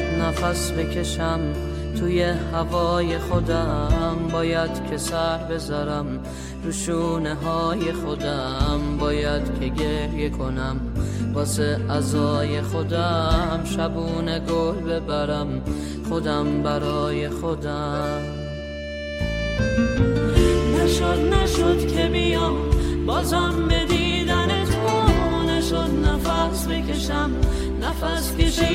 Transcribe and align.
نفس 0.00 0.72
بکشم. 0.72 1.40
توی 2.00 2.22
هوای 2.22 3.18
خودم 3.18 4.16
باید 4.32 4.90
که 4.90 4.96
سر 4.96 5.38
بذارم. 5.38 6.06
رو 6.86 7.20
های 7.44 7.92
خودم 7.92 8.80
باید 9.00 9.60
که 9.60 9.68
گریه 9.68 10.30
کنم. 10.30 10.80
واسه 11.34 11.80
ازای 11.88 12.62
خودم 12.62 13.60
شبون 13.64 14.38
گل 14.38 14.80
ببرم. 14.80 15.62
خودم 16.08 16.62
برای 16.62 17.28
خودم. 17.28 18.22
نشد 20.78 21.34
نشد 21.34 21.96
که 21.96 22.06
بیام. 22.06 22.54
بازم 23.06 23.68
به 23.68 23.84
دیدن 23.84 24.64
تو 24.64 25.42
نشد 25.42 25.90
نفس 26.04 26.66
بکشم. 26.66 27.30
نفس 27.80 28.36
کشیدن 28.36 28.71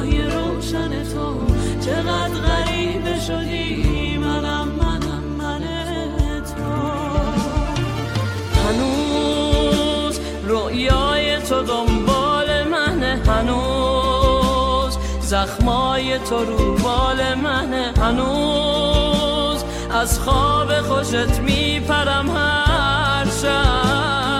روشن 0.00 1.04
تو. 1.04 1.46
چقدر 1.80 2.34
غریب 2.34 3.18
شدی 3.18 4.18
منم 4.18 4.68
منم 4.68 5.24
من 5.38 5.60
تو. 6.44 6.72
هنوز 8.60 10.20
رویای 10.48 11.40
تو 11.40 11.62
دنبال 11.62 12.62
منه 12.62 13.22
هنوز 13.26 14.98
زخمای 15.20 16.18
تو 16.18 16.44
رو 16.44 16.76
بال 16.76 17.34
منه 17.34 17.92
هنوز 18.00 19.64
از 19.90 20.20
خواب 20.20 20.80
خوشت 20.80 21.40
میپرم 21.40 22.30
هر 22.30 23.26
شب. 23.42 24.31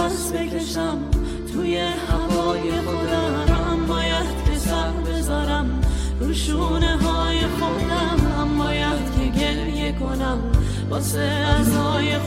نفس 0.00 0.32
بکشم 0.32 0.98
توی 1.52 1.78
هوای 1.78 2.70
باید 3.88 4.44
بذارم 5.04 5.80
های 6.96 7.40
خودم. 7.40 8.58
باید 8.58 9.18
که 9.18 9.40
گریه 9.40 9.92
کنم 9.92 10.38
واسه 10.90 11.20
ازای 11.20 12.18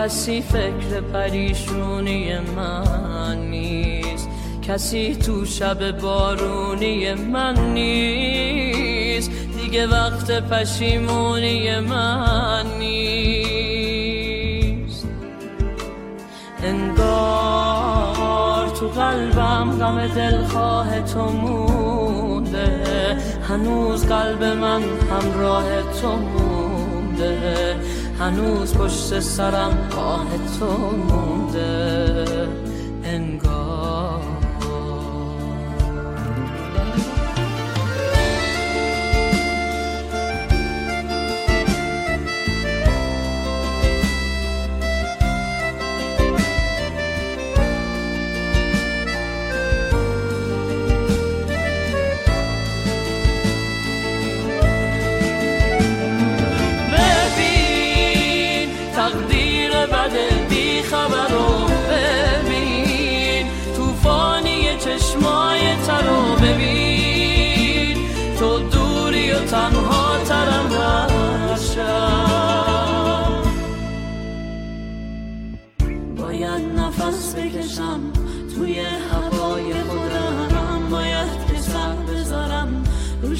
کسی 0.00 0.40
فکر 0.40 1.00
پریشونی 1.12 2.38
من 2.38 3.38
نیست. 3.50 4.28
کسی 4.62 5.16
تو 5.16 5.44
شب 5.44 6.00
بارونی 6.00 7.14
من 7.14 7.72
نیست. 7.74 9.30
دیگه 9.62 9.86
وقت 9.86 10.30
پشیمونی 10.30 11.80
من 11.80 12.66
نیست. 12.78 13.88
انگار 16.62 17.88
تو 18.68 18.88
قلبم 18.88 19.70
غم 19.80 20.06
دلخواه 20.06 21.00
تو 21.00 21.24
مونده. 21.30 23.16
هنوز 23.48 24.06
قلب 24.06 24.44
من 24.44 24.82
همراه 24.82 25.64
تو 26.02 26.12
مونده. 26.16 27.76
هنوز 28.20 28.74
پشت 28.74 29.20
سرم 29.20 29.88
آه 29.96 30.26
تو 30.58 30.66
مونده 30.96 32.48
انگار 33.04 33.59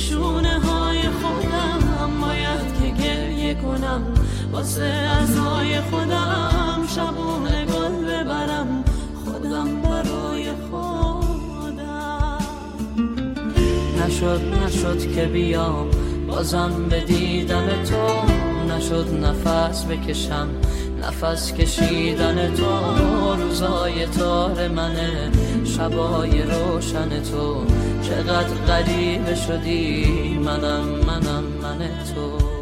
روشونه 0.01 0.61
های 0.61 1.03
خودم 1.03 2.21
باید 2.21 2.81
که 2.81 3.03
گریه 3.03 3.55
کنم. 3.55 4.03
واسه 4.53 4.85
ازای 5.23 5.81
خودم 5.81 6.83
شبونه 6.95 7.65
گل 7.65 8.05
ببرم. 8.05 8.85
خودم 9.25 9.83
برای 9.83 10.47
خودم. 10.71 12.39
نشد 14.07 14.41
نشد 14.65 15.15
که 15.15 15.25
بیام. 15.25 15.91
بازم 16.29 16.89
به 16.91 17.01
دیدن 17.01 17.85
تو 17.85 18.33
نشد 18.75 19.25
نفس 19.25 19.85
بکشم. 19.85 20.49
نفس 21.03 21.53
کشیدن 21.53 22.55
تو 22.55 23.35
روزای 23.37 24.07
تار 24.07 24.69
منه. 24.69 25.31
شبای 25.65 26.43
روشن 26.43 27.23
تو 27.23 27.65
چقدر 28.03 28.55
غریب 28.67 29.35
شدی؟ 29.35 30.05
منم 30.45 30.85
منم 30.85 31.45
من 31.63 31.79
تو. 32.15 32.60